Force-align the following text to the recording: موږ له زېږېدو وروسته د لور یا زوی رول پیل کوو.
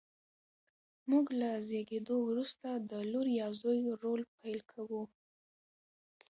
موږ 1.09 1.25
له 1.39 1.49
زېږېدو 1.67 2.15
وروسته 2.29 2.67
د 2.89 2.91
لور 3.11 3.27
یا 3.39 3.47
زوی 3.61 3.79
رول 4.01 4.21
پیل 4.39 4.59
کوو. 4.71 5.03